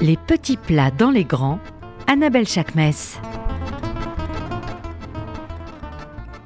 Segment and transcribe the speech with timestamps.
[0.00, 1.58] Les petits plats dans les grands,
[2.06, 2.92] Annabelle Chakmes.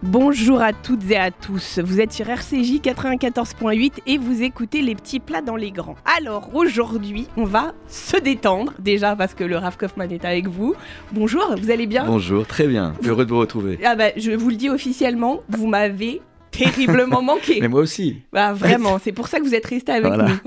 [0.02, 4.94] Bonjour à toutes et à tous, vous êtes sur RCJ 94.8 et vous écoutez les
[4.96, 5.94] petits plats dans les grands.
[6.18, 10.74] Alors aujourd'hui, on va se détendre déjà parce que le Rav Kaufman est avec vous.
[11.12, 12.04] Bonjour, vous allez bien?
[12.04, 13.78] Bonjour, très bien, heureux de vous retrouver.
[13.84, 17.58] Ah bah, je vous le dis officiellement, vous m'avez terriblement manqué.
[17.60, 18.22] Mais moi aussi.
[18.32, 20.28] Bah, vraiment, c'est pour ça que vous êtes resté avec Voilà.
[20.28, 20.38] nous.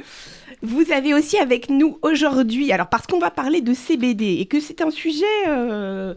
[0.66, 4.60] Vous avez aussi avec nous aujourd'hui, alors parce qu'on va parler de CBD et que
[4.60, 6.14] c'est un sujet euh,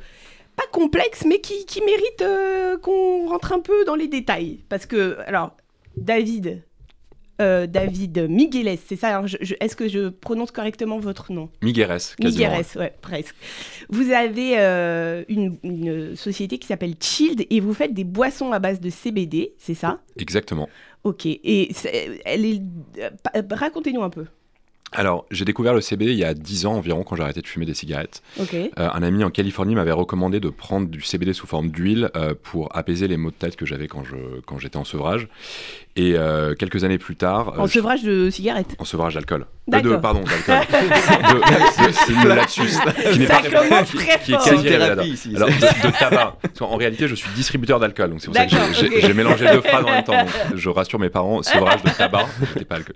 [0.57, 4.61] pas complexe, mais qui, qui mérite euh, qu'on rentre un peu dans les détails.
[4.69, 5.57] Parce que, alors,
[5.97, 6.63] David,
[7.41, 11.51] euh, David Migueles, c'est ça, je- est-ce que je prononce correctement votre nom?
[11.63, 12.51] Migueres, quasiment.
[12.51, 13.37] Migueles, ouais, presque.
[13.91, 18.59] Vous avez euh, une, une société qui s'appelle Chilled et vous faites des boissons à
[18.59, 20.01] base de CBD, c'est ça?
[20.19, 20.69] Exactement.
[21.05, 21.71] Ok, et
[22.25, 22.61] elle est...
[23.53, 24.25] Racontez-nous un peu.
[24.93, 27.47] Alors, j'ai découvert le CBD il y a 10 ans environ quand j'ai arrêté de
[27.47, 28.23] fumer des cigarettes.
[28.55, 32.33] Euh, un ami en Californie m'avait recommandé de prendre du CBD sous forme d'huile euh,
[32.43, 35.29] pour apaiser les maux de tête que j'avais quand je- quand j'étais en sevrage.
[35.97, 37.55] Et euh, quelques années plus tard...
[37.59, 38.77] euh, En je- sevrage de cigarettes.
[38.79, 39.43] en sevrage d'alcool.
[39.43, 39.91] Euh, D'accord.
[39.93, 40.67] de, pardon, d'alcool.
[41.29, 42.63] De- de- C'est le lapsus.
[43.13, 44.45] Qui n'est Ça pas commence qui- très qui est fort.
[44.45, 45.33] quasi une thérapie ici.
[45.37, 46.37] Alors, de, de tabac.
[46.41, 48.11] Parce qu'en réalité, je suis distributeur d'alcool.
[48.11, 50.17] Donc, c'est pour ça que j'ai- j'ai j'ai mélangé deux phrases en même temps.
[50.49, 52.95] Donc, je rassure mes parents, sevrage de tabac, c'était pas alcool.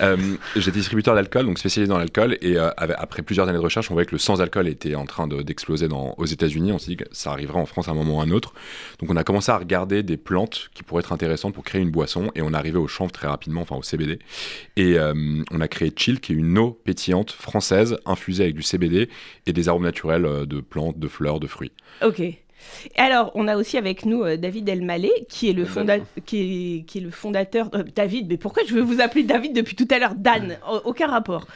[0.00, 0.16] Euh,
[0.56, 2.36] J'étais distributeur d'alcool, donc spécialisé dans l'alcool.
[2.40, 5.26] Et euh, après plusieurs années de recherche, on voyait que le sans-alcool était en train
[5.28, 6.72] de- d'exploser dans- aux États-Unis.
[6.72, 8.52] On s'est dit que ça arriverait en France à un moment ou à un autre.
[8.98, 11.90] Donc, on a commencé à regarder des plantes qui pourraient être intéressantes pour créer une
[11.90, 12.30] boisson.
[12.34, 14.18] Et on est arrivé au chanvre très rapidement, enfin au CBD.
[14.76, 15.14] Et euh,
[15.50, 19.08] on a créé Chill, qui est une eau pétillante française infusée avec du CBD
[19.46, 21.72] et des arômes naturels euh, de plantes, de fleurs, de fruits.
[22.04, 22.22] Ok.
[22.96, 26.82] Alors, on a aussi avec nous euh, David Elmaleh, qui est le, fonda- qui est,
[26.84, 27.70] qui est le fondateur.
[27.74, 30.14] euh, David, mais pourquoi je veux vous appeler David depuis tout à l'heure?
[30.16, 31.46] Dan Au- Aucun rapport.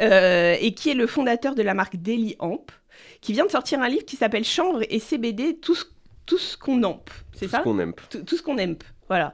[0.00, 2.70] Euh, et qui est le fondateur de la marque Daily Amp,
[3.20, 5.84] qui vient de sortir un livre qui s'appelle Chanvre et CBD, tout ce,
[6.26, 7.10] tout ce qu'on ampe.
[7.34, 7.58] C'est Tout ça?
[7.58, 7.92] ce qu'on aime.
[8.10, 8.76] tout, tout ce qu'on aime.
[9.08, 9.32] Voilà.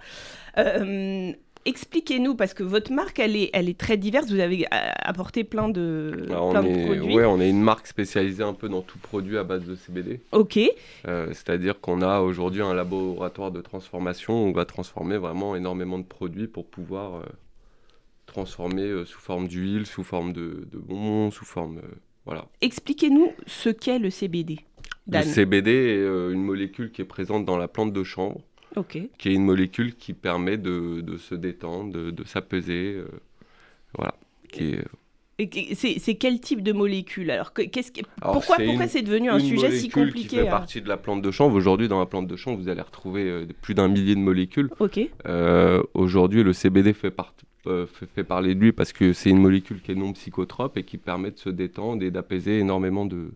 [1.69, 4.31] Expliquez-nous, parce que votre marque, elle est, elle est très diverse.
[4.31, 7.15] Vous avez euh, apporté plein de, Alors, plein on, de est, produits.
[7.15, 10.23] ouais, on est une marque spécialisée un peu dans tout produit à base de CBD.
[10.33, 10.59] Ok.
[11.07, 15.99] Euh, C'est-à-dire qu'on a aujourd'hui un laboratoire de transformation où on va transformer vraiment énormément
[15.99, 17.23] de produits pour pouvoir euh,
[18.25, 21.83] transformer euh, sous forme d'huile, sous forme de, de bonbons, sous forme.
[22.25, 22.47] voilà.
[22.63, 24.59] Expliquez-nous ce qu'est le CBD.
[25.11, 25.23] Le.
[25.23, 28.41] CBD est une molécule qui est présente dans la plante de chanvre,
[29.19, 32.95] Qui est une molécule qui permet de, de se détendre, de, de s'apaiser.
[32.97, 33.07] euh,
[33.97, 34.15] voilà.
[34.53, 34.85] Qui est,
[35.41, 39.31] Et que- C'est quel type de molécule Alors, qu'est-ce que- Alors, pourquoi c'est pourquoi devenu
[39.31, 41.55] un sujet si compliqué qui fait hein partie de la plante de chanvre.
[41.55, 44.69] Aujourd'hui, dans la plante de chanvre, vous allez retrouver euh, plus d'un millier de molécules.
[44.81, 44.99] Ok.
[45.27, 47.35] Euh, Aujourd'hui, le CBD fait, part-
[47.67, 50.77] euh, fait, fait parler de lui parce que c'est une molécule qui est non psychotrope
[50.77, 53.31] et qui permet de se détendre et d'apaiser énormément de,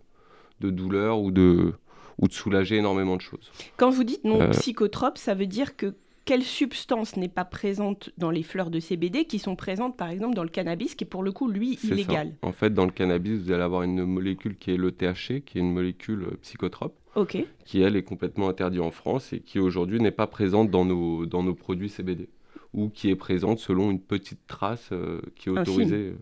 [0.61, 1.73] de douleurs ou de,
[2.19, 3.51] ou de soulager énormément de choses.
[3.77, 4.51] Quand vous dites non Euh.
[4.51, 9.25] psychotrope, ça veut dire que quelle substance n'est pas présente dans les fleurs de CBD
[9.25, 11.89] qui sont présentes par exemple dans le cannabis qui est pour le coup lui ça.
[11.89, 12.33] illégal?
[12.43, 15.59] En fait, dans le cannabis, vous allez avoir une molécule qui est le THC, qui
[15.59, 16.97] est une molécule euh, psychotrope,
[17.65, 21.27] qui elle est complètement interdite en France et qui aujourd'hui n'est pas présente dans nos,
[21.27, 22.29] dans nos produits CBD,
[22.73, 26.17] ou qui est présente selon une petite trace euh, qui est autorisée euh,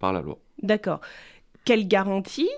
[0.00, 0.38] par la loi.
[0.62, 1.00] D'accord.
[1.64, 2.50] Quelle garantie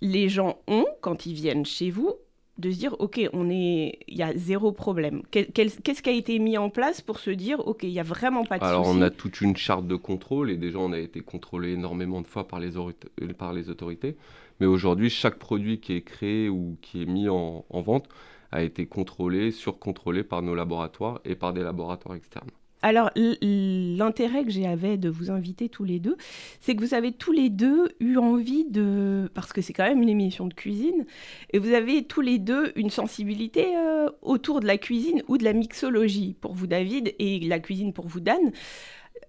[0.00, 2.14] les gens ont quand ils viennent chez vous
[2.58, 5.22] de se dire ok on est il y a zéro problème.
[5.30, 8.44] Qu'est-ce qui a été mis en place pour se dire ok il y a vraiment
[8.44, 11.20] pas de Alors on a toute une charte de contrôle et déjà on a été
[11.20, 12.92] contrôlé énormément de fois par les, euh,
[13.36, 14.16] par les autorités.
[14.58, 18.08] Mais aujourd'hui, chaque produit qui est créé ou qui est mis en, en vente
[18.52, 22.50] a été contrôlé, surcontrôlé par nos laboratoires et par des laboratoires externes.
[22.86, 26.16] Alors, l'intérêt que j'avais de vous inviter tous les deux,
[26.60, 29.28] c'est que vous avez tous les deux eu envie de...
[29.34, 31.04] Parce que c'est quand même une émission de cuisine,
[31.52, 35.42] et vous avez tous les deux une sensibilité euh, autour de la cuisine ou de
[35.42, 36.36] la mixologie.
[36.40, 38.52] Pour vous, David, et la cuisine pour vous, Dan.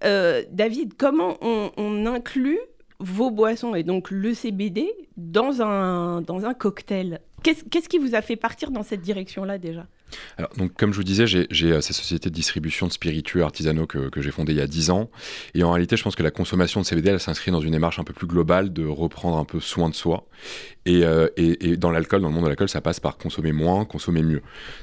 [0.03, 2.59] Euh, David, comment on, inclut
[2.99, 7.21] vos boissons et donc le CBD dans un, dans un cocktail?
[7.41, 9.87] Qu'est-ce qui vous a fait partir dans cette direction-là déjà?
[10.37, 13.85] Alors, donc, comme je vous disais, j'ai euh, ces sociétés de distribution de spiritueux artisanaux
[13.87, 15.09] que, j'ai fondées il y a 10 ans.
[15.53, 17.99] Et en réalité, je pense que la consommation de CBD, elle s'inscrit dans une démarche
[17.99, 20.25] un peu plus globale de reprendre un peu soin de soi.
[20.85, 23.51] Et, euh, et- et dans l'alcool, dans le monde de l'alcool, ça passe par consommer
[23.51, 24.41] moins, consommer mieux.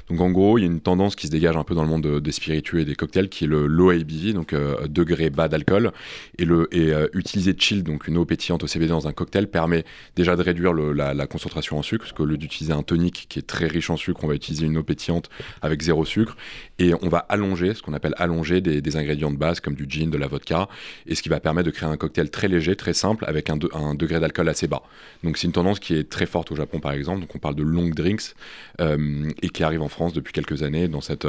[0.09, 1.89] Donc en gros, il y a une tendance qui se dégage un peu dans le
[1.89, 5.31] monde de- des spiritueux et des cocktails, qui est le low ABV, donc euh, degré
[5.31, 5.91] bas d'alcool.
[6.37, 9.83] Et, le, et utiliser chill, donc une eau pétillante au CBD dans un cocktail, permet
[10.15, 13.39] déjà de réduire la, la concentration en sucre, parce qu'au lieu d'utiliser un tonique qui
[13.39, 15.14] est très riche en sucre, on va utiliser une eau pétillante
[15.61, 16.35] avec zéro sucre.
[16.79, 20.09] Et on va allonger, ce qu'on appelle allonger des, ingrédients de base comme du gin,
[20.09, 20.67] de la vodka,
[21.07, 23.57] et ce qui va permettre de créer un cocktail très léger, très simple, avec un,
[23.73, 24.83] un degré d'alcool assez bas.
[25.23, 27.21] Donc c'est une tendance qui est très forte au Japon par exemple.
[27.21, 28.35] Donc on parle de long drinks
[28.79, 31.27] et qui arrive en France depuis quelques années dans cette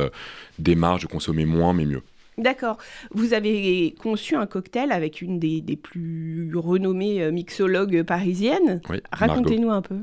[0.59, 2.03] démarche de consommer moins mais mieux.
[2.38, 2.77] D'accord.
[3.12, 8.81] Vous avez conçu un cocktail avec une des, plus renommées euh, mixologues parisiennes.
[8.91, 9.97] Oui, Racontez-nous un peu.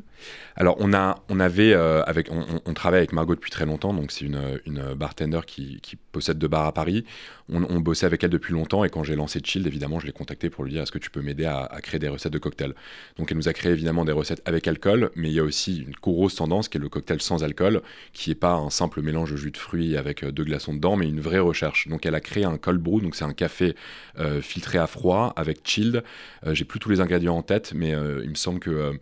[0.55, 4.11] Alors, on, a, on avait, euh, avec, on, travaille avec Margot depuis très longtemps, donc
[4.11, 5.79] c'est une, une bartender qui,
[6.11, 7.05] possède deux bars à Paris.
[7.49, 10.49] On, bossait avec elle depuis longtemps et quand j'ai lancé Child, évidemment, je l'ai contactée
[10.49, 12.73] pour lui dire est-ce que tu peux m'aider à, créer des recettes de cocktails?
[13.17, 15.79] Donc, elle nous a créé évidemment des recettes avec alcool, mais il y a aussi
[15.79, 17.81] une grosse tendance qui est le cocktail sans alcool,
[18.13, 20.95] qui n'est pas un simple mélange de jus de fruits avec euh, deux glaçons dedans,
[20.95, 21.87] mais une vraie recherche.
[21.89, 23.75] Donc, elle a créé un cold brew, donc c'est un café
[24.19, 26.03] euh, filtré à froid avec Child.
[26.51, 27.89] j'ai plus tous les ingrédients en tête, mais
[28.23, 28.93] il me semble que euh,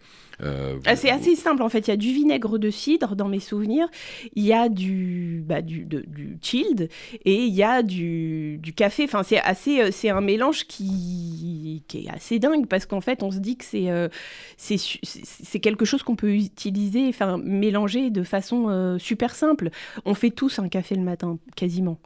[0.95, 1.87] c'est assez simple en fait.
[1.87, 3.87] Il y a du vinaigre de cidre dans mes souvenirs,
[4.35, 6.89] il y a du, bah, du, du chilled
[7.25, 9.03] et il y a du, du café.
[9.03, 13.23] Enfin, c'est assez, euh, c'est un mélange qui, qui, est assez dingue parce qu'en fait,
[13.23, 14.09] on se dit que c'est, euh,
[14.57, 19.69] c'est, quelque chose qu'on peut utiliser, enfin mélanger de façon super simple.
[20.05, 21.99] On fait tous un café le matin, quasiment.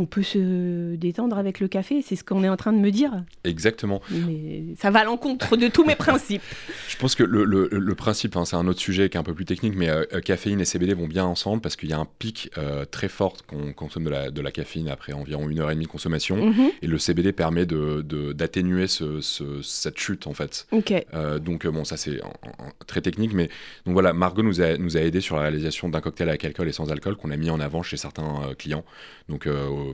[0.00, 2.90] On peut se détendre avec le café, c'est ce qu'on est en train de me
[2.90, 3.22] dire.
[3.44, 4.00] Exactement.
[4.10, 6.42] Mais ça va à l'encontre de tous mes principes.
[6.88, 9.44] Je pense que le, principe, hein, c'est un autre sujet qui est un peu plus
[9.44, 12.08] technique, mais euh, euh, caféine et CBD vont bien ensemble parce qu'il y a un
[12.18, 15.70] pic euh, très fort qu'on consomme de la, de la, caféine après environ une heure
[15.70, 16.70] et demie de consommation, mhm.
[16.80, 19.20] et le CBD permet d'atténuer de,
[19.62, 20.66] cette chute en fait.
[20.72, 20.92] Ok.
[21.40, 22.20] donc bon, ça c'est
[22.86, 23.48] très technique, mais
[23.84, 26.68] donc voilà, Margot nous a, nous a aidé sur la réalisation d'un cocktail avec alcool
[26.68, 28.84] et sans alcool qu'on a mis en avant chez certains clients.
[29.30, 29.46] Donc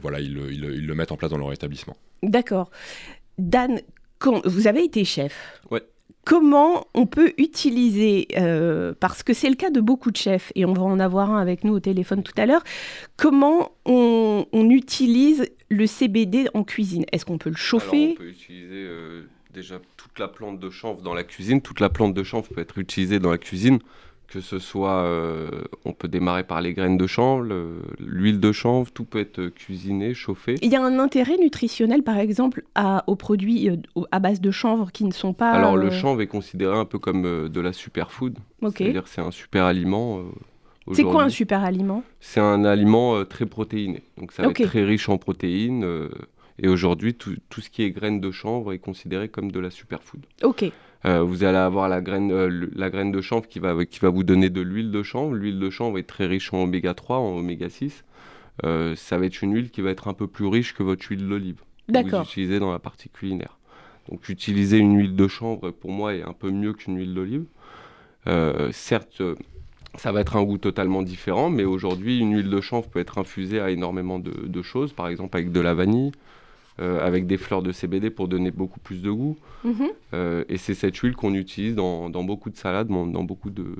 [0.03, 1.97] voilà, ils, le mettent en place dans leur établissement.
[2.23, 2.71] D'accord.
[3.39, 3.81] Dan,
[4.19, 5.61] quand vous avez été chef.
[5.71, 5.83] Ouais.
[6.25, 10.65] Comment on peut utiliser, euh, parce que c'est le cas de beaucoup de chefs, et
[10.65, 12.65] on va en avoir un avec nous au téléphone tout à l'heure,
[13.17, 17.05] comment on, utilise le CBD en cuisine?
[17.13, 18.15] Est-ce qu'on peut le chauffer?
[18.15, 21.61] On peut utiliser euh, déjà toute la plante de chanvre dans la cuisine.
[21.63, 23.79] Toute la plante de chanvre peut être utilisée dans la cuisine
[24.29, 25.49] que ce soit, euh,
[25.85, 27.47] on peut démarrer par les graines de chanvre,
[27.99, 30.57] l'huile de chanvre, tout peut être cuisiné, chauffé.
[30.63, 33.77] Il y a un intérêt nutritionnel, par exemple, à, aux produits euh,
[34.11, 35.51] à base de chanvre qui ne sont pas.
[35.51, 38.39] Alors, le euh, chanvre est considéré un peu comme de la superfood.
[38.63, 40.23] C'est-à-dire c'est un super aliment.
[40.93, 42.03] c'est quoi un super aliment?
[42.21, 44.03] C'est un aliment très protéiné.
[44.19, 45.87] Donc, ça va être très riche en protéines.
[46.59, 49.71] et aujourd'hui, tout, tout, ce qui est graines de chanvre est considéré comme de la
[49.71, 50.21] superfood.
[50.43, 50.73] Ok.
[51.07, 54.09] Euh, vous allez avoir la graine, euh, la graine de chanvre qui va, qui va
[54.09, 55.35] vous donner de l'huile de chanvre.
[55.35, 58.05] L'huile de chanvre est très riche en oméga 3, en oméga 6.
[58.65, 61.05] Euh, ça va être une huile qui va être un peu plus riche que votre
[61.09, 61.61] huile d'olive
[61.93, 63.59] que vous utilisez dans la partie culinaire.
[64.11, 67.45] Donc utiliser une huile de chanvre, pour moi, est un peu mieux qu'une huile d'olive.
[68.73, 69.23] certes,
[69.95, 73.19] ça va être un goût totalement différent, mais aujourd'hui, une huile de chanvre peut être
[73.19, 76.11] infusée à énormément de, de choses, par exemple avec de la vanille,
[76.79, 79.37] avec des fleurs de CBD pour donner beaucoup plus de goût.
[79.65, 79.89] Mhm.
[80.15, 83.77] Euh, et c'est cette huile qu'on utilise dans, dans, beaucoup de salades, dans beaucoup de,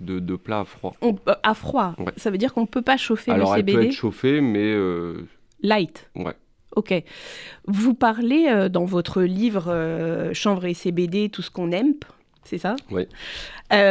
[0.00, 0.94] de, de plats à froid.
[1.00, 3.64] On, à froid Ça veut dire qu'on ne peut pas chauffer le CBD Alors, elle
[3.64, 4.72] peut être chauffée, mais...
[4.72, 5.26] Euh,
[5.62, 6.34] Light Ouais.
[6.74, 6.92] Ok.
[7.66, 11.94] Vous parlez dans votre livre Chanvre et CBD, tout ce qu'on aime,
[12.44, 12.76] c'est ça?
[12.90, 13.06] Oui.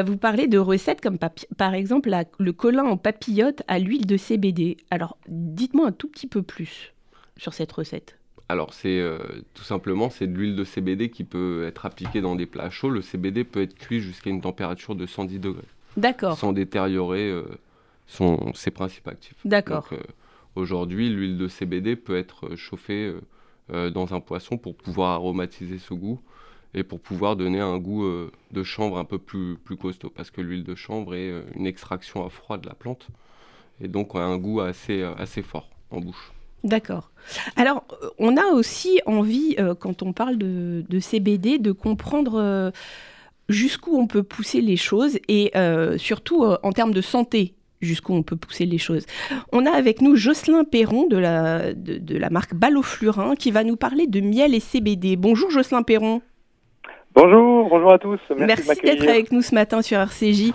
[0.05, 1.17] vous parlez de recettes comme
[1.57, 4.77] par exemple le colin en papillote à l'huile de CBD.
[4.91, 6.93] Alors, dites-moi un tout petit peu plus
[7.37, 8.19] sur cette recette.
[8.47, 9.17] Alors, c'est euh,
[9.53, 12.89] tout simplement c'est de l'huile de CBD qui peut être appliquée dans des plats chauds.
[12.89, 15.63] Le CBD peut être cuit jusqu'à une température de 110 degrés.
[15.97, 16.37] D'accord.
[16.37, 17.43] Sans détériorer euh,
[18.05, 19.35] son, ses principes actifs.
[19.45, 19.87] D'accord.
[19.93, 19.97] Euh,
[20.55, 23.13] aujourd'hui, l'huile de CBD peut être chauffée
[23.67, 26.21] dans un poisson pour pouvoir aromatiser ce goût
[26.75, 28.07] et pour pouvoir donner un goût
[28.51, 30.11] de chanvre un peu plus, plus costaud.
[30.11, 33.07] Parce que l'huile de chanvre est une extraction à froid de la plante
[33.81, 36.31] et donc a un goût assez, assez fort en bouche.
[36.65, 37.11] D'accord.
[37.55, 37.85] Alors,
[38.17, 42.71] on a aussi envie, euh, quand on parle de, CBD, de comprendre euh,
[43.49, 48.23] jusqu'où on peut pousser les choses et euh, surtout en termes de santé jusqu'où on
[48.23, 49.05] peut pousser les choses.
[49.51, 53.75] On a avec nous Jocelyn Perron de la, de, la marque Balloflurin qui va nous
[53.75, 55.17] parler de miel et CBD.
[55.17, 56.21] Bonjour Jocelyn Perron.
[57.15, 58.19] Bonjour, bonjour à tous.
[58.37, 60.51] Merci, d'être avec nous ce matin sur RCJ.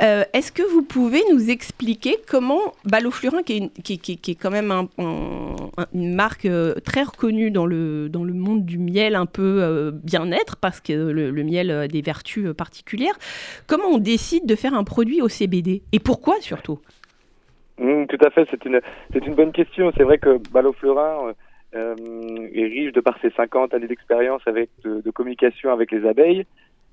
[0.00, 4.50] Euh, est-ce que vous pouvez nous expliquer comment Balloflurin, qui est, qui, qui, est quand
[4.50, 4.72] même
[5.92, 9.90] une marque euh, très reconnue dans le, dans le monde du miel un peu euh,
[9.92, 13.18] bien-être, parce que le, miel a des vertus particulières,
[13.66, 16.78] comment on décide de faire un produit au CBD Et pourquoi surtout?
[17.76, 18.80] Mmh, Tout à fait, c'est une,
[19.14, 19.92] une bonne question.
[19.98, 21.32] C'est vrai que Balloflurin euh,
[21.72, 26.44] est riche de par ses 50 années d'expérience avec de, communication avec les abeilles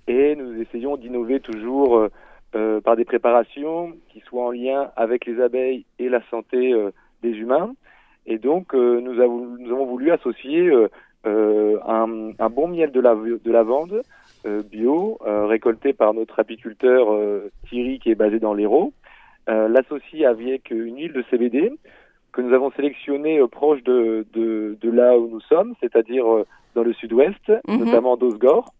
[0.07, 2.09] et nous essayons d'innover toujours euh,
[2.55, 6.91] euh, par des préparations qui soient en lien avec les abeilles et la santé euh,
[7.21, 7.73] des humains.
[8.25, 10.87] Et donc, euh, nous, avons, voulu associer euh,
[11.25, 14.01] euh, un, un bon miel de, la, de lavande
[14.45, 18.93] euh, bio, euh, récolté par notre apiculteur euh, Thierry, qui est basé dans l'Hérault,
[19.49, 21.71] euh, l'associer avec une huile de CBD
[22.31, 26.45] que nous avons sélectionnée euh, proche de, de, de là où nous sommes, c'est-à-dire euh,
[26.75, 27.85] dans le sud-ouest, Mhm.
[27.85, 28.73] notamment d'Osgore.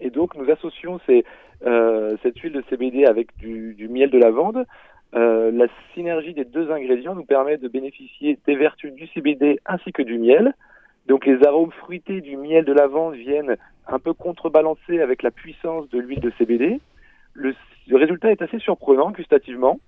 [0.00, 1.24] Et donc, nous associons ces,
[1.64, 4.66] euh, cette huile de CBD avec du, du miel de lavande.
[5.14, 9.92] Euh, la synergie des deux ingrédients nous permet de bénéficier des vertus du CBD ainsi
[9.92, 10.52] que du miel.
[11.06, 13.56] Donc, les arômes fruités du miel de lavande viennent
[13.88, 16.80] un peu contrebalancer avec la puissance de l'huile de CBD.
[17.32, 17.54] Le,
[17.86, 19.78] le résultat est assez surprenant gustativement.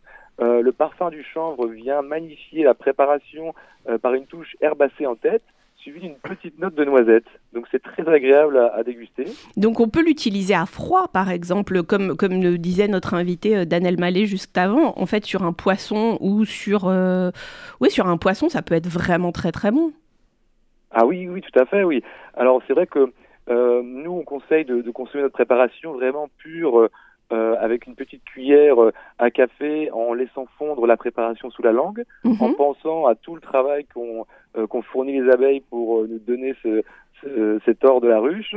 [0.41, 3.55] Euh, le parfum du chanvre vient magnifier la préparation
[3.89, 5.43] euh, par une touche herbacée en tête,
[5.77, 7.27] suivie d'une petite note de noisette.
[7.53, 9.25] Donc c'est très agréable à, à déguster.
[9.57, 13.65] Donc on peut l'utiliser à froid, par exemple, comme, comme le disait notre invité euh,
[13.65, 14.97] Danel Mallet juste avant.
[14.97, 17.31] En fait, sur un poisson ou sur, euh,
[17.81, 19.93] oui, sur un poisson, ça peut être vraiment très très bon.
[20.93, 22.03] Ah oui, oui, tout à fait, oui.
[22.35, 23.13] Alors c'est vrai que
[23.51, 26.91] nous, on conseille de, de consommer notre préparation vraiment pure,
[27.33, 31.73] euh, avec une petite cuillère euh, à café, en laissant fondre la préparation sous la
[31.73, 32.55] langue, en Mhm.
[32.57, 34.25] pensant à tout le travail qu'ont
[34.57, 36.83] euh, qu'ont fourni les abeilles pour euh, nous donner ce,
[37.21, 38.55] ce- cet or de la ruche,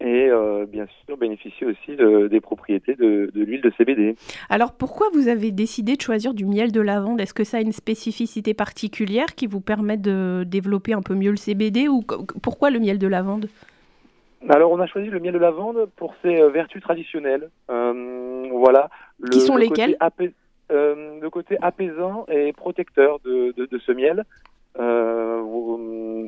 [0.00, 4.14] et euh, bien sûr bénéficier aussi de- des propriétés de, de l'huile de CBD.
[4.48, 7.20] Alors pourquoi vous avez décidé de choisir du miel de lavande?
[7.20, 11.30] Est-ce que ça a une spécificité particulière qui vous permet de développer un peu mieux
[11.30, 12.02] le CBD ou
[12.42, 13.46] pourquoi le miel de lavande?
[14.48, 17.48] Alors, on a choisi le miel de lavande pour ses euh, vertus traditionnelles.
[17.70, 18.90] Euh, voilà.
[19.20, 20.32] Le, Qui sont le lesquelles apais-
[20.70, 24.24] euh, Le côté apaisant et protecteur de, de, de ce miel.
[24.78, 25.40] Euh,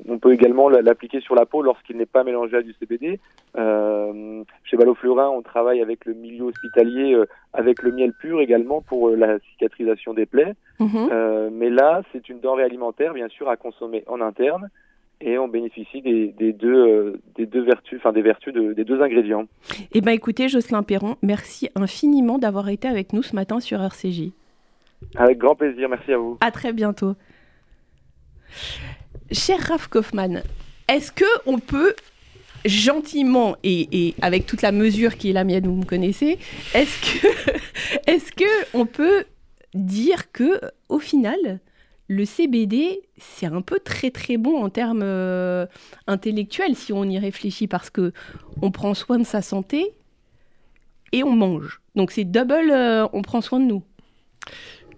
[0.07, 3.19] on peut également la- l'appliquer sur la peau lorsqu'il n'est pas mélangé à du CBD.
[3.57, 8.41] Euh, chez Ballot Fleurin, on travaille avec le milieu hospitalier, euh, avec le miel pur
[8.41, 10.55] également pour euh, la cicatrisation des plaies.
[10.79, 11.09] Mhm.
[11.11, 14.69] Euh, mais là, c'est une denrée alimentaire, bien sûr, à consommer en interne,
[15.27, 18.85] et on bénéficie des, des deux, euh, des deux vertus, enfin des vertus de- des
[18.85, 19.47] deux ingrédients.
[19.93, 24.31] Eh bien écoutez, Jocelyn Perron, merci infiniment d'avoir été avec nous ce matin sur RCJ.
[25.17, 26.37] Avec grand plaisir, merci à vous.
[26.41, 27.15] À très bientôt.
[29.33, 30.43] Cher Raph Kaufmann,
[30.89, 31.95] est-ce que on peut
[32.65, 36.39] gentiment et, et avec toute la mesure qui est la mienne, vous me connaissez,
[36.75, 37.29] est-ce que
[38.11, 39.25] est-ce que on peut
[39.75, 41.61] dire que au final
[42.09, 45.67] le CBD c'est un peu très très bon en termes euh,
[46.07, 48.13] intellectuels si on y réfléchit parce que
[48.63, 49.95] on prend soin de sa santé
[51.13, 51.81] et on mange.
[51.95, 53.83] Donc c'est double, euh, on prend soin de nous.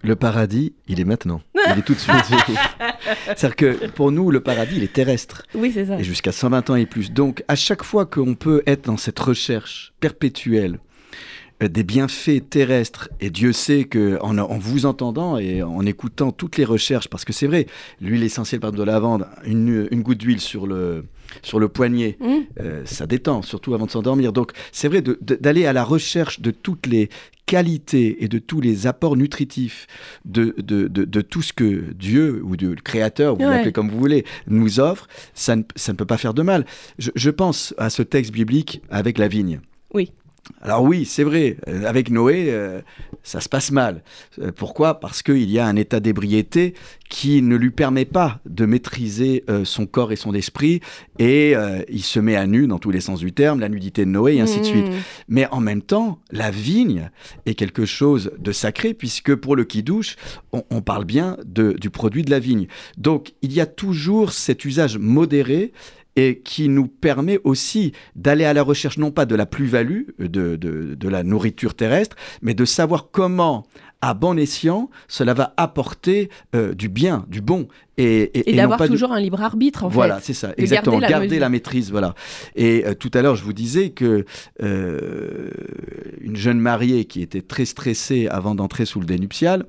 [0.01, 1.41] Le paradis, il est maintenant.
[1.55, 2.15] Il est tout de suite.
[3.25, 5.43] C'est-à-dire que pour nous, le paradis, il est terrestre.
[5.55, 5.99] Oui, c'est ça.
[5.99, 7.11] Et jusqu'à 120 ans et plus.
[7.11, 10.79] Donc, à chaque fois qu'on peut être dans cette recherche perpétuelle
[11.59, 16.57] des bienfaits terrestres, et Dieu sait que en, en vous entendant et en écoutant toutes
[16.57, 17.65] les recherches, parce que c'est vrai,
[17.99, 21.05] l'huile essentielle par de la lavande, une, une goutte d'huile sur le,
[21.41, 22.33] sur le poignet, Mmh.
[22.59, 24.33] euh, ça détend, surtout avant de s'endormir.
[24.33, 27.09] Donc, c'est vrai d'aller à la recherche de toutes les
[27.47, 29.87] qualités et de tous les apports nutritifs
[30.25, 33.49] de, de, de, de tout ce que Dieu ou de, le Créateur, vous Ouais.
[33.49, 36.65] l'appelez comme vous voulez, nous offre, ça ne, ça ne peut pas faire de mal.
[36.99, 39.59] Je, je pense à ce texte biblique avec la vigne.
[39.93, 40.11] Oui.
[40.61, 42.81] Alors oui, c'est vrai, euh, avec Noé, euh,
[43.23, 44.03] ça se passe mal.
[44.41, 44.99] Euh, pourquoi?
[44.99, 46.73] Parce qu'il y a un état d'ébriété
[47.09, 50.81] qui ne lui permet pas de maîtriser euh, son corps et son esprit,
[51.19, 54.03] et euh, il se met à nu dans tous les sens du terme, la nudité
[54.03, 54.87] de Noé, et ainsi de suite.
[54.87, 54.95] Mmh.
[55.29, 57.11] Mais en même temps, la vigne
[57.45, 60.15] est quelque chose de sacré, puisque pour le qui-douche,
[60.51, 62.67] on, on parle bien de- du produit de la vigne.
[62.97, 65.71] Donc, il y a toujours cet usage modéré
[66.17, 70.57] et qui nous permet aussi d'aller à la recherche non pas de la plus-value de,
[70.57, 73.65] de- de la nourriture terrestre, mais de savoir comment,
[74.01, 77.67] à bon escient, cela va apporter euh, du bien, du bon.
[77.99, 80.25] Et, Et, d'avoir du- toujours un libre arbitre, en voilà, fait.
[80.25, 80.97] c'est ça, De exactement.
[80.99, 81.39] garder la Garder, mesure.
[81.41, 82.15] la maîtrise, voilà.
[82.55, 84.25] Et euh, tout à l'heure, je vous disais que
[84.63, 85.49] euh,
[86.21, 89.65] une jeune mariée qui était très stressée avant d'entrer sous le dénuptial,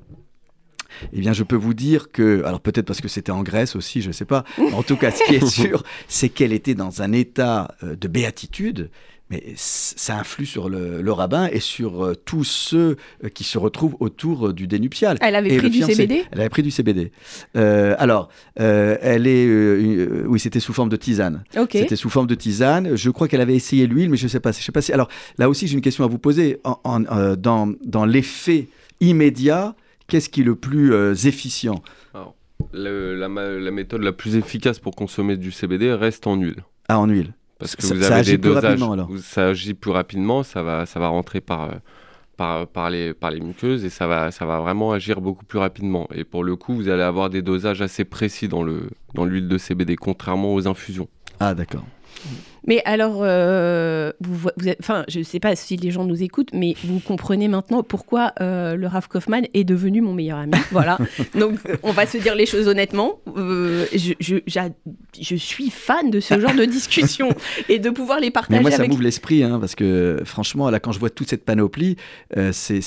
[1.13, 4.01] eh bien, je peux vous dire que, alors peut-être parce que c'était en Grèce aussi,
[4.01, 4.43] je ne sais pas.
[4.73, 8.07] En tout cas, ce qui est sûr, c'est qu'elle était dans un état euh, de
[8.07, 8.89] béatitude.
[9.31, 13.59] Mais ça influe sur le, le rabbin et sur euh, tous ceux euh, qui se
[13.59, 15.19] retrouvent autour euh, du dénuptial.
[15.21, 15.83] Elle avait Et pris du.
[15.83, 17.11] CBD Elle avait pris du CBD.
[17.53, 19.47] Alors, elle est,
[20.25, 21.43] oui, c'était sous forme de tisane.
[21.71, 22.95] C'était sous forme de tisane.
[22.95, 24.51] Je crois qu'elle avait essayé l'huile, mais je sais pas.
[24.51, 24.91] Je sais pas si.
[24.93, 26.59] Alors là aussi, j'ai une question à vous poser.
[26.63, 28.67] En, en, dans dans l'effet
[28.99, 29.75] immédiat,
[30.09, 31.81] qu'est-ce qui est le plus euh, efficient?
[32.73, 36.63] Le- la, méthode la plus efficace pour consommer du CBD reste en huile.
[36.89, 37.33] Ah, en huile.
[37.57, 38.63] Parce que Ça- vous ça avez agit des plus dosages.
[38.65, 39.09] rapidement, alors.
[39.09, 41.73] où ça agit plus rapidement, ça va, ça va rentrer par, euh,
[42.37, 45.59] par, par, les, par les muqueuses et ça va, ça va vraiment agir beaucoup plus
[45.59, 46.07] rapidement.
[46.13, 49.57] Et pour le coup, vous allez avoir des dosages assez précis dans l'huile dans de
[49.57, 51.07] CBD, contrairement aux infusions.
[51.39, 51.85] Ah d'accord.
[52.67, 54.49] Mais alors, euh, vous,
[54.79, 58.33] enfin, je ne sais pas si les gens nous écoutent, mais vous comprenez maintenant pourquoi
[58.41, 60.53] euh, le Raph Kaufman est devenu mon meilleur ami.
[60.71, 60.97] Voilà.
[61.35, 63.21] Donc, on va se dire les choses honnêtement.
[63.35, 64.35] Euh, je, je,
[65.19, 67.29] je, suis fan de ce genre de discussion
[67.67, 68.59] et de pouvoir les partager.
[68.59, 71.43] Mais moi, ça m'ouvre l'esprit, hein, parce que franchement, là, quand je vois toute cette
[71.43, 71.95] panoplie,
[72.51, 72.81] c'est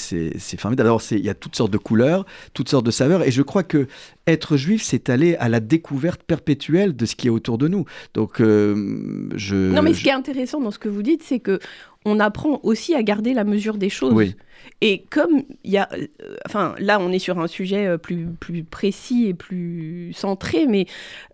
[0.59, 0.87] formidable.
[0.89, 2.25] D'abord, il y a toutes sortes de couleurs,
[2.55, 3.89] toutes sortes de saveurs, et je crois que
[4.29, 7.85] être juif, c'est aller à la découverte perpétuelle de ce qui est autour de nous.
[8.15, 11.59] Donc, je non, mais ce qui est intéressant dans ce que vous dites, c'est que
[12.05, 14.13] on apprend aussi à garder la mesure des choses.
[14.13, 14.35] Oui.
[14.81, 16.07] Et comme il y a, euh,
[16.47, 20.87] enfin là on est sur un sujet euh, plus, plus précis et plus centré, mais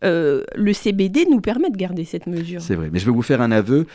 [0.05, 2.61] euh, le CBD nous permet de garder cette mesure.
[2.61, 3.87] C'est vrai, mais je vais vous faire un aveu.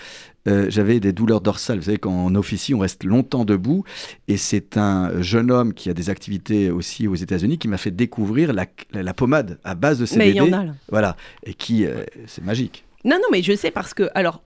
[0.45, 1.77] J'avais des douleurs dorsales.
[1.77, 3.85] Vous savez, qu'en officie, on reste longtemps debout.
[4.27, 7.91] Et c'est un jeune homme qui a des activités aussi aux États-Unis qui m'a fait
[7.91, 10.25] découvrir la, la, pommade à base de CBD.
[10.25, 10.73] Mais il y en a là.
[10.89, 11.15] Voilà.
[11.45, 11.85] Et qui,
[12.27, 12.83] c'est magique.
[13.05, 14.41] Non, non, mais je sais parce que, alors,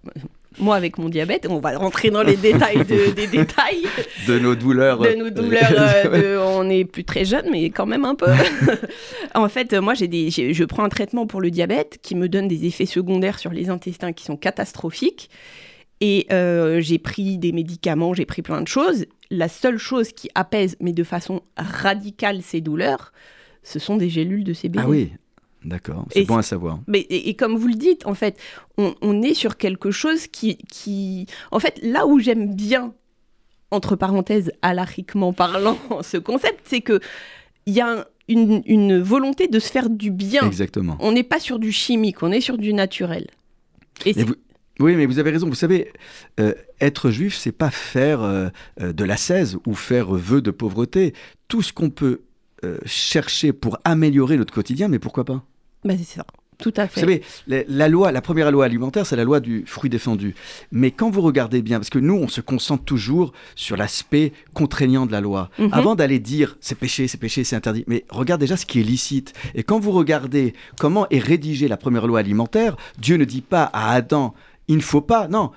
[0.60, 2.84] moi avec mon diabète, on va rentrer dans les détails
[3.16, 3.84] des détails.
[4.28, 5.00] De nos douleurs.
[5.00, 5.72] De nos douleurs,
[6.14, 8.32] euh, on n'est plus très jeune, mais quand même un peu.
[9.36, 12.48] en fait, moi, j'ai des, je prends un traitement pour le diabète qui me donne
[12.48, 15.30] des effets secondaires sur les intestins qui sont catastrophiques.
[16.00, 19.06] Et euh, j'ai pris des médicaments, j'ai pris plein de choses.
[19.32, 23.14] La seule chose qui apaise, mais de façon radicale, ces douleurs,
[23.64, 24.84] ce sont des gélules de CBD.
[24.84, 25.12] Ah oui,
[25.64, 26.80] D'accord, c'est bon à savoir.
[26.88, 28.40] Mais, et, comme vous le dites, en fait,
[28.78, 31.26] on, est sur quelque chose qui, qui...
[31.52, 32.94] En fait, là où j'aime bien,
[33.72, 37.00] entre parenthèses, alariquement parlant, ce concept, c'est que
[37.66, 40.46] il y a une, volonté de se faire du bien.
[40.46, 40.98] Exactement.
[41.00, 43.28] On n'est pas sur du chimique, on est sur du naturel.
[44.06, 44.14] Et
[44.80, 45.48] Oui, mais vous avez raison.
[45.48, 45.92] Vous savez,
[46.40, 48.50] euh, être juif, c'est pas faire euh,
[48.82, 51.14] euh, de la cèse ou faire vœu de pauvreté.
[51.48, 52.22] Tout ce qu'on peut
[52.64, 55.44] euh, chercher pour améliorer notre quotidien, mais pourquoi pas?
[55.84, 56.26] Bah, C'est ça.
[56.58, 57.02] Tout à fait.
[57.02, 60.34] Vous savez, la, loi, la première loi alimentaire, c'est la loi du fruit défendu.
[60.72, 65.06] Mais quand vous regardez bien, parce que nous, on se concentre toujours sur l'aspect contraignant
[65.06, 65.70] de la loi, mhm.
[65.72, 67.84] avant d'aller dire c'est péché, c'est péché, c'est interdit.
[67.86, 69.34] Mais regarde déjà ce qui est licite.
[69.54, 73.70] Et quand vous regardez comment est rédigée la première loi alimentaire, Dieu ne dit pas
[73.72, 74.34] à Adam
[74.68, 75.28] il ne faut pas.
[75.28, 75.52] Non,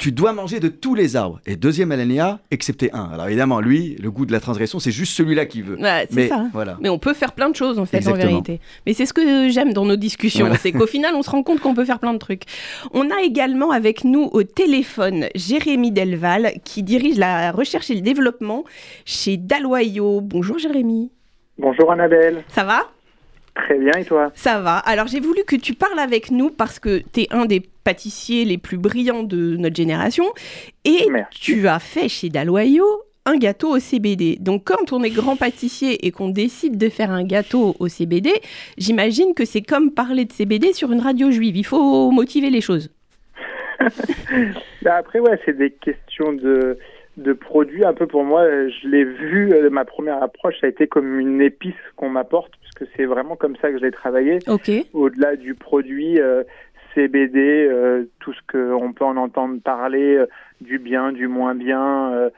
[0.00, 1.40] tu dois manger de tous les arbres.
[1.46, 3.10] Et deuxième alinéa, excepté un.
[3.12, 5.76] Alors évidemment, lui, le goût de la transgression, c'est juste celui-là qui veut.
[5.78, 6.46] mais, ça.
[6.54, 6.78] Voilà.
[6.80, 8.60] mais on peut faire plein de choses, en fait, en vérité.
[8.86, 10.48] Mais c'est ce que j'aime dans nos discussions.
[10.58, 12.44] C'est qu'au final, on se rend compte qu'on peut faire plein de trucs.
[12.92, 18.00] On a également avec nous au téléphone Jérémy Delval, qui dirige la recherche et le
[18.00, 18.64] développement
[19.04, 20.22] chez Daloyo.
[20.22, 21.10] Bonjour Jérémy.
[21.58, 22.42] Bonjour Annabelle.
[22.48, 22.86] Ça va?
[23.64, 24.78] Très bien, et toi Ça va.
[24.78, 28.44] Alors j'ai voulu que tu parles avec nous parce que tu es un des pâtissiers
[28.44, 30.24] les plus brillants de notre génération
[30.84, 32.84] et tu as fait chez Daloyo
[33.26, 34.36] un gâteau au CBD.
[34.40, 38.30] Donc quand on est grand pâtissier et qu'on décide de faire un gâteau au CBD,
[38.78, 41.56] j'imagine que c'est comme parler de CBD sur une radio juive.
[41.56, 42.90] Il faut motiver les choses.
[44.82, 46.78] Bah, après, ouais, c'est des questions de
[47.16, 47.84] de produits.
[47.84, 51.18] Un peu pour moi, je l'ai vu, euh, ma première approche, ça a été comme
[51.18, 54.38] une épice qu'on m'apporte, puisque c'est vraiment comme ça que je l'ai travaillé.
[54.92, 56.42] Au-delà du produit euh,
[56.94, 60.24] CBD, euh, tout ce qu'on peut en entendre parler,
[60.60, 62.30] du bien, du moins bien,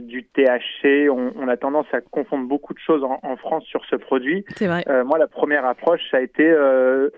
[0.00, 4.44] du THC, on, a tendance à confondre beaucoup de choses en, France sur ce produit.
[4.56, 4.84] C'est vrai.
[5.04, 6.44] moi, la première approche, ça a été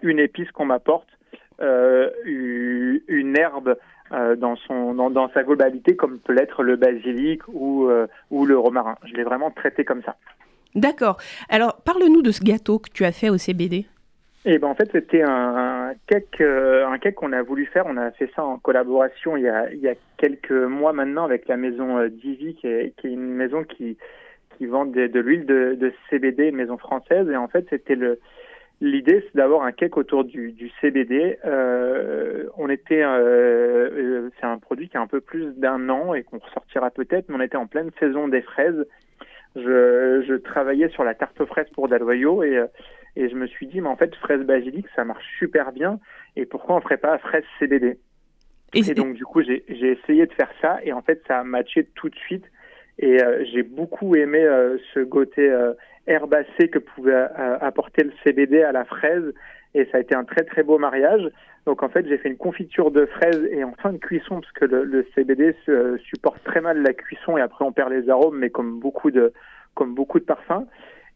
[0.02, 1.08] une épice qu'on m'apporte.
[1.60, 3.76] une herbe
[4.12, 8.58] euh, dans, son, dans, sa globalité, comme peut l'être le basilic ou, euh, ou le
[8.58, 8.96] romarin.
[9.04, 10.16] Je l'ai vraiment traité comme ça.
[10.74, 11.16] D'accord.
[11.48, 13.86] Alors, parle-nous de ce gâteau que tu as fait au CBD.
[14.46, 17.84] Eh ben, en fait, c'était un, cake, euh, un cake qu'on a voulu faire.
[17.86, 21.24] On a fait ça en collaboration il y a, il y a quelques mois maintenant
[21.24, 23.96] avec la maison Divi, qui est, qui est une maison qui,
[24.58, 27.28] qui vend de, de l'huile de, de CBD, une maison française.
[27.30, 28.18] Et en fait, c'était le,
[28.82, 31.38] L'idée, c'est d'avoir un cake autour du, du CBD.
[31.44, 36.14] Euh, on était, euh, euh, c'est un produit qui a un peu plus d'un an
[36.14, 38.86] et qu'on ressortira peut-être, mais on était en pleine saison des fraises.
[39.54, 42.64] Je, je travaillais sur la tarte aux fraises pour Daloyo et,
[43.16, 46.00] et je me suis dit, mais en fait, fraise basilic, ça marche super bien.
[46.36, 47.98] Et pourquoi on ferait pas fraise CBD
[48.72, 51.44] et, et, donc, du coup, j'ai essayé de faire ça et en fait, ça a
[51.44, 52.46] matché tout de suite.
[52.98, 53.18] Et
[53.52, 54.46] j'ai beaucoup aimé
[54.94, 55.50] ce côté
[56.06, 59.32] herbacée que pouvait euh, apporter le CBD à la fraise
[59.74, 61.28] et ça a été un très très beau mariage.
[61.66, 64.52] Donc en fait j'ai fait une confiture de fraises et en fin de cuisson parce
[64.52, 68.38] que le, CBD se, supporte très mal la cuisson et après on perd les arômes
[68.38, 69.32] mais comme beaucoup de
[69.74, 70.66] comme beaucoup de parfums.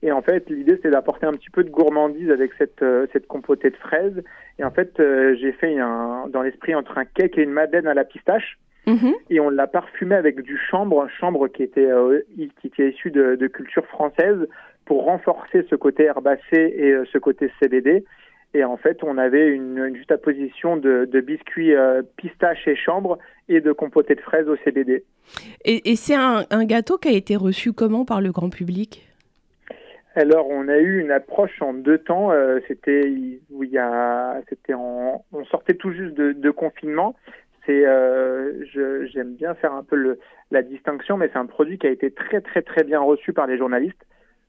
[0.02, 3.26] Et en fait l'idée c'est d'apporter un petit peu de gourmandise avec cette euh, cette
[3.28, 4.22] de fraises
[4.58, 7.86] et en fait euh, j'ai fait un, dans l'esprit entre un cake et une madeleine
[7.86, 8.58] à la pistache.
[8.86, 9.14] Mhm.
[9.30, 12.20] et on l'a parfumé avec du chanvre, chanvre qui était, euh,
[12.60, 14.46] qui était issu de, de culture française
[14.84, 18.04] pour renforcer ce côté herbacé et euh, ce côté CBD.
[18.54, 23.18] Et en fait, on avait une, une juxtaposition de, de biscuits euh, pistache et chambre
[23.48, 25.04] et de compoté de fraises au CBD.
[25.64, 29.08] Et, et c'est un, un gâteau qui a été reçu comment par le grand public?
[30.14, 32.30] Alors, on a eu une approche en deux temps.
[32.30, 33.02] Euh, c'était
[33.50, 37.16] où il y a, c'était en, on sortait tout juste de, de confinement.
[37.66, 38.64] C'est, euh,
[39.12, 40.20] j'aime bien faire un peu le,
[40.52, 43.48] la distinction, mais c'est un produit qui a été très très très bien reçu par
[43.48, 44.04] les journalistes.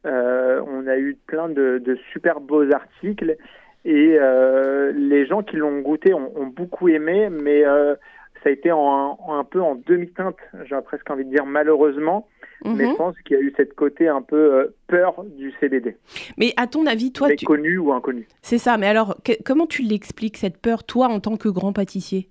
[0.06, 3.38] Euh, on a eu plein de, de super beaux articles
[3.86, 7.96] et euh, les gens qui l'ont goûté ont, ont beaucoup aimé, mais euh,
[8.44, 12.28] ça a été en, en- un peu en demi-teinte, j'ai presque envie de dire malheureusement,
[12.64, 12.92] mais Mhm.
[12.92, 15.98] je pense qu'il y a eu cette côté un peu peur du CBD,
[16.38, 17.46] Mais à ton avis, toi, tu...
[17.46, 18.28] connu ou inconnu.
[18.42, 18.78] c'est ça.
[18.78, 22.30] Mais alors, que- comment tu l'expliques cette peur, toi, en tant que grand pâtissier?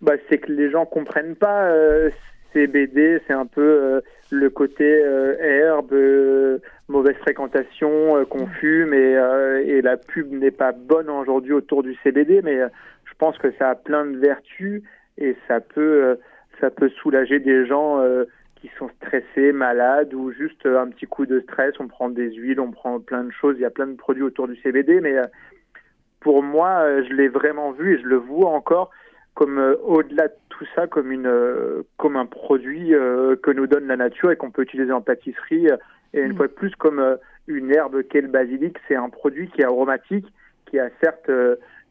[0.00, 2.10] Bah, c'est que les gens comprennent pas euh,
[2.52, 6.58] CBD, c'est un peu euh, le côté euh, herbe, euh,
[6.88, 9.16] mauvaise fréquentation, qu'on fume et,
[9.66, 12.58] et la pub n'est pas bonne aujourd'hui autour du CBD, mais
[13.04, 14.82] je pense que ça a plein de vertus
[15.18, 16.16] et ça peut
[16.60, 18.24] ça peut soulager des gens euh,
[18.56, 21.74] qui sont stressés, malades ou juste euh, un petit coup de stress.
[21.80, 23.56] On prend des huiles, on prend plein de choses.
[23.58, 25.26] Il y a plein de produits autour du CBD, mais euh,
[26.20, 28.90] pour moi, je l'ai vraiment vu et je le vois encore
[29.34, 33.66] comme euh, au-delà de tout ça, comme une euh, comme un produit euh, que nous
[33.66, 35.68] donne la nature et qu'on peut utiliser en pâtisserie.
[36.12, 36.36] et une Mm.
[36.36, 40.26] fois de plus, comme une herbe qu'est le basilic, c'est un produit qui est aromatique,
[40.66, 41.30] qui a certes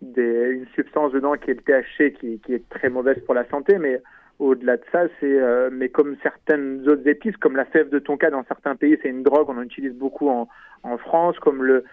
[0.01, 3.47] des, une substance dedans qui est le THC, qui, qui est très mauvaise pour la
[3.49, 4.01] santé, mais
[4.39, 8.29] au-delà de ça, c'est euh, mais comme certaines autres épices, comme la fève de tonka
[8.29, 10.47] dans certains pays, c'est une drogue, on en utilise beaucoup en,
[10.83, 11.83] en France, comme le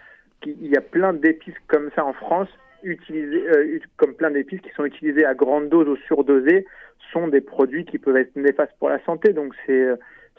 [0.44, 2.48] il y a plein d'épices comme ça en France
[2.82, 6.66] utilisées euh, comme plein d'épices qui sont utilisées à grande dose ou surdosées
[7.12, 9.96] sont des produits qui peuvent être néfastes pour la santé donc c'est euh,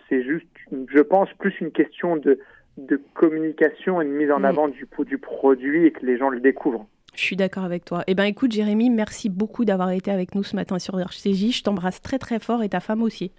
[0.09, 2.39] c'est juste je pense plus une question de
[2.77, 4.45] de communication et de mise en Mm.
[4.45, 6.87] avant du, du produit et que les gens le découvrent.
[7.15, 8.03] Je suis d'accord avec toi.
[8.05, 11.51] Eh ben, écoute, Jérémy, merci beaucoup d'avoir été avec nous ce matin sur RCJ.
[11.51, 13.31] Je t'embrasse très très fort et ta femme aussi.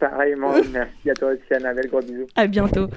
[0.00, 2.26] Pareillement, merci à toi aussi Annabelle, gros bisous.
[2.34, 2.88] À bientôt.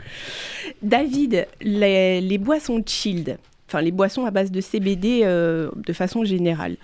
[0.81, 3.37] David, les, les boissons chilled,
[3.67, 6.77] enfin les boissons à base de CBD euh, de façon générale,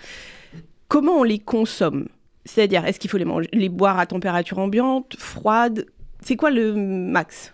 [0.87, 2.07] comment on les consomme?
[2.45, 5.85] C'est-à-dire, est-ce qu'il faut les, manger, les boire à température ambiante, froide?
[6.21, 7.52] C'est quoi le max?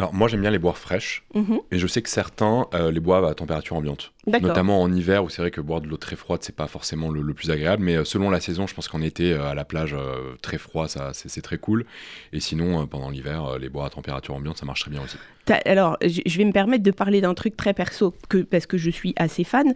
[0.00, 1.60] Alors moi j'aime bien les boire fraîches, Mhm.
[1.70, 4.14] et je sais que certains euh, les boivent à température ambiante.
[4.26, 7.10] Notamment en hiver où c'est vrai que boire de l'eau très froide c'est pas forcément
[7.10, 9.54] le, le plus agréable, mais euh, selon la saison je pense qu'en été euh, à
[9.54, 11.84] la plage euh, très froid ça c'est très cool,
[12.32, 15.18] et sinon pendant l'hiver les boire à température ambiante ça marche très bien aussi.
[15.66, 18.78] Alors, je je vais me permettre de parler d'un truc très perso, que, parce que
[18.78, 19.74] je suis assez fan.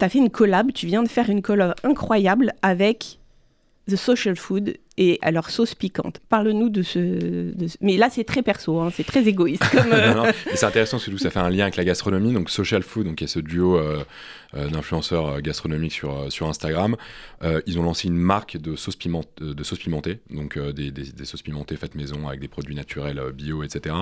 [0.00, 3.18] Tu as fait une collab, tu viens de faire une collab incroyable avec
[3.88, 6.20] The Social Food et à leur sauce piquante.
[6.28, 6.98] Parle-nous de ce,
[7.54, 9.64] de ce- Mais là, c'est très perso, hein, c'est très égoïste.
[9.72, 13.06] Comme, euh, c'est intéressant surtout ça fait un lien avec la gastronomie, donc Social Food,
[13.06, 14.04] donc qui est ce duo euh,
[14.54, 16.96] euh, d'influenceurs gastronomiques sur, sur Instagram.
[17.42, 20.90] Euh, ils ont lancé une marque de sauce, piment, de sauce pimentée, donc euh, des,
[20.90, 23.94] des- des sauces pimentées faites maison avec des produits naturels bio, etc.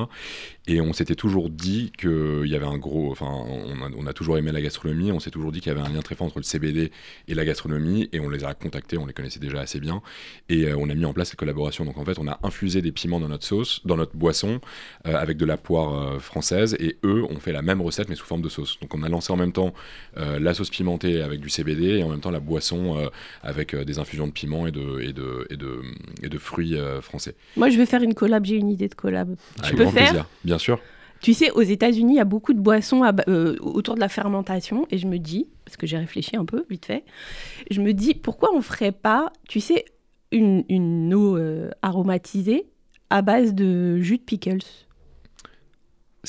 [0.66, 4.12] Et on s'était toujours dit qu'il y avait un gros, enfin on a, on a
[4.12, 6.26] toujours aimé la gastronomie, on s'est toujours dit qu'il y avait un lien très fort
[6.26, 6.90] entre le CBD
[7.28, 10.02] et la gastronomie, et on les a contactés, on les connaissait déjà assez bien,
[10.48, 11.84] et euh, on a mis en place cette collaboration.
[11.84, 14.60] Donc en fait, on a infusé des piments dans notre sauce, dans notre boisson,
[15.06, 18.14] euh, avec de la poire euh, française et eux ont fait la même recette mais
[18.14, 18.78] sous forme de sauce.
[18.80, 19.74] Donc on a lancé en même temps
[20.16, 23.10] euh, la sauce pimentée avec du CBD et en même temps la boisson
[23.42, 25.82] avec des infusions de piment et de, et de, et de,
[26.22, 27.34] et de fruits français.
[27.56, 29.36] Moi, je vais faire une collab, j'ai une idée de collab.
[29.62, 30.04] Tu peux grand faire?
[30.08, 30.80] plaisir, bien sûr.
[31.20, 34.08] Tu sais, aux États-Unis, il y a beaucoup de boissons à euh, autour de la
[34.08, 37.04] fermentation, et je me dis, parce que j'ai réfléchi un peu, vite fait,
[37.70, 39.84] je me dis, pourquoi on ferait pas, tu sais,
[40.32, 42.66] une, une eau euh, aromatisée
[43.10, 44.58] à base de jus de pickles.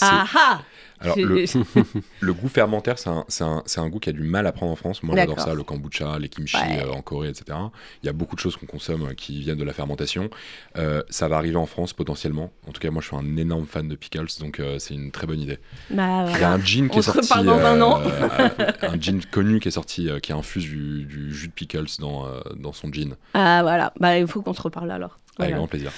[0.02, 0.62] Ah ah
[1.02, 1.46] Alors, le,
[2.20, 4.76] le goût fermentaire, c'est un, un- un goût qui a du mal à prendre en
[4.76, 5.02] France.
[5.04, 6.84] Moi, j'adore ça, le kombucha, les kimchi Ouais.
[6.84, 7.58] euh, en Corée, etc.
[8.04, 10.30] Il y a beaucoup de choses qu'on consomme euh, qui viennent de la fermentation.
[10.78, 12.52] Euh, ça va arriver en France potentiellement.
[12.68, 15.12] En tout cas, moi, je suis un énorme fan de pickles, donc euh, c'est une
[15.12, 15.60] très bonne idée.
[15.90, 17.30] Bah, Il y a un gin qui est sorti.
[17.44, 18.02] dans un an.
[18.82, 22.26] un gin connu qui est sorti, qui infuse du, du jus de pickles dans,
[22.58, 23.16] dans son gin.
[23.34, 25.20] Ah voilà, bah, il faut qu'on se reparle alors.
[25.38, 25.58] Avec Voilà.
[25.58, 25.92] grand plaisir.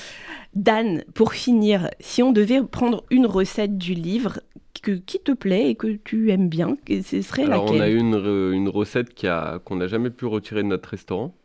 [0.54, 4.42] Dan, pour finir, si on devait prendre une recette du livre
[4.82, 7.90] que, qui te plaît et que tu aimes bien, ce serait Alors, laquelle on a
[7.90, 11.36] une, une recette qui a- qu'on n'a jamais pu retirer de notre restaurant,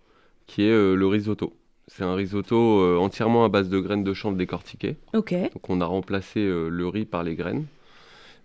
[0.47, 1.53] qui est euh, le risotto.
[1.89, 4.97] C'est un risotto euh, entièrement à base de graines de chanvre décortiquées.
[5.15, 5.33] Ok.
[5.33, 7.65] Donc, on a remplacé euh, le riz par les graines.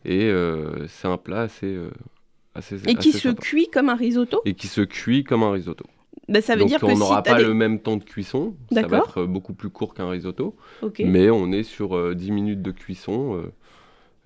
[0.03, 0.31] Et
[0.87, 1.77] c'est un plat assez.
[2.55, 3.41] assez Et qui assez se sympa.
[3.41, 4.41] cuit comme un risotto?
[4.45, 5.85] Et qui se cuit comme un risotto.
[6.27, 8.55] Bah, ça veut Donc dire que on n'aura pas des- le même temps de cuisson.
[8.73, 10.55] Ça va être beaucoup plus court qu'un risotto.
[10.81, 11.03] Ok.
[11.05, 13.43] Mais on est sur euh, 10 minutes de cuisson.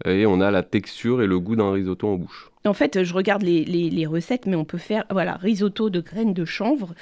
[0.08, 2.49] Euh, et on a la texture et le goût d'un risotto en bouche.
[2.65, 6.01] En fait, je regarde les, les- les recettes, mais on peut faire, voilà, risotto de
[6.01, 6.93] graines de chanvre.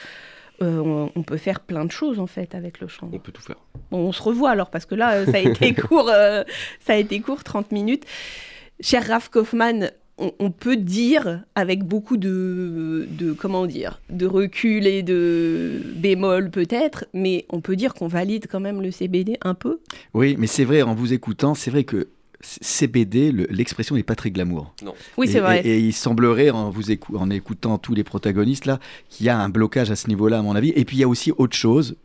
[0.62, 3.14] Euh, on, on peut faire plein de choses en fait avec le chanvre.
[3.16, 3.56] On peut tout faire.
[3.90, 6.44] Bon, on se revoit alors parce que là, euh, ça a été court, euh,
[6.80, 8.04] ça a été court, 30 minutes.
[8.80, 14.86] Cher Raph Kaufmann, on, on peut dire avec beaucoup de, de comment dire, de recul
[14.86, 19.56] et de bémol peut-être, mais on peut dire qu'on valide quand même le CBD un
[19.56, 19.80] peu?
[20.14, 22.10] Oui, mais c'est vrai, en vous écoutant, c'est vrai que
[22.44, 24.74] CBD, le- l'expression n'est pas très glamour.
[25.18, 25.62] Oui, Et- c'est vrai.
[25.66, 28.80] Et, et il semblerait, en, vous écou- en écoutant tous les protagonistes, là,
[29.10, 30.74] qu'il y a un blocage à ce niveau-là, à mon avis.
[30.76, 31.96] Et puis, il y a aussi autre chose,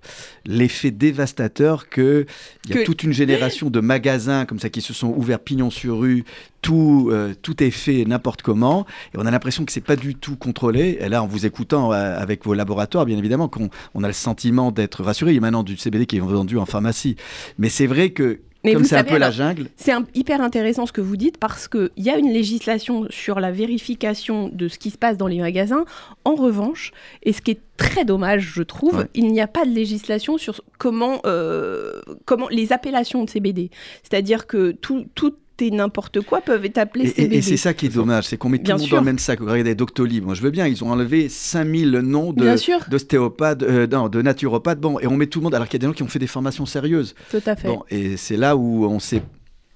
[0.46, 2.26] l'effet dévastateur que
[2.64, 5.40] il y a Que- toute une génération de magasins comme ça qui se sont ouverts
[5.40, 6.24] pignon sur rue,
[6.62, 10.14] tout, euh, tout est fait n'importe comment, et on a l'impression que c'est pas du
[10.14, 10.98] tout contrôlé.
[11.00, 14.12] Et là, en vous écoutant euh, avec vos laboratoires, bien évidemment, qu'on on a le
[14.12, 15.32] sentiment d'être rassuré.
[15.32, 17.16] Il y a maintenant du CBD qui est vendu en pharmacie.
[17.58, 20.92] Mais c'est vrai que, Mais comme c'est un peu la jungle, C'est hyper intéressant ce
[20.92, 24.90] que vous dites parce qu'il y a une législation sur la vérification de ce qui
[24.90, 25.84] se passe dans les magasins.
[26.24, 26.92] En revanche,
[27.22, 29.04] et ce qui est très dommage, je trouve, Ouais.
[29.14, 33.70] il n'y a pas de législation sur comment, euh, comment les appellations de CBD.
[34.02, 37.36] C'est-à-dire que tout, tout et n'importe quoi peuvent être appelés Et, et- CBD.
[37.36, 38.96] et c'est ça qui est dommage, c'est qu'on met tout Bien le monde sûr.
[38.96, 39.40] dans le même sac.
[39.40, 44.22] Regardez Doctolib, moi je veux bien, ils ont enlevé 5000 noms d'ostéopathes, euh, non, de
[44.22, 46.02] naturopathes, bon, et on met tout le monde, alors qu'il y a des gens qui
[46.02, 47.14] ont fait des formations sérieuses.
[47.30, 47.68] tout à fait.
[47.68, 49.22] Bon, et c'est là où on sait,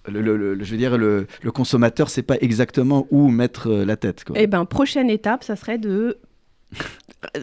[0.09, 3.85] le, le- le- je veux dire, le, le consommateur sait pas exactement où mettre euh,
[3.85, 4.25] la tête.
[4.25, 4.37] Quoi.
[4.39, 6.19] Eh ben, prochaine étape, ça serait de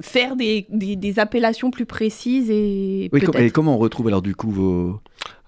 [0.01, 4.21] faire des, des- des appellations plus précises et Oui, com- et comment on retrouve alors
[4.21, 4.99] du coup vos...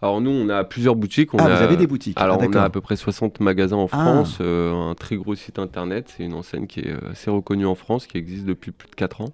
[0.02, 1.34] Alors nous, on a plusieurs boutiques.
[1.34, 3.40] On ah, a- vous avez des boutiques Alors Ah, on a à peu près 60
[3.40, 3.98] magasins en Ah.
[4.04, 6.12] France, euh, un très gros site internet.
[6.16, 8.96] C'est une enseigne qui est euh, assez reconnue en France, qui existe depuis plus de
[8.96, 9.30] 4 ans.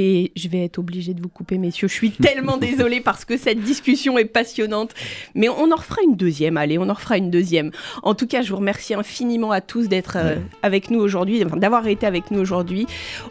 [0.00, 1.88] Et je vais être obligée de vous couper, messieurs.
[1.88, 4.94] Je suis tellement désolée parce que cette discussion est passionnante.
[5.34, 6.56] Mais on en refera une deuxième.
[6.56, 7.72] Allez, on en refera une deuxième.
[8.04, 11.56] En tout cas, je vous remercie infiniment à tous d'être euh, avec nous aujourd'hui, enfin,
[11.56, 12.86] d'avoir été avec nous aujourd'hui.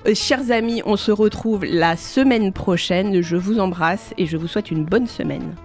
[0.06, 3.22] Euh, chers amis, on se retrouve la semaine prochaine.
[3.22, 5.56] Je vous embrasse et je vous souhaite une bonne semaine.